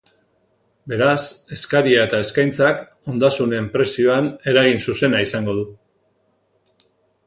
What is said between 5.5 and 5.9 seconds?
du.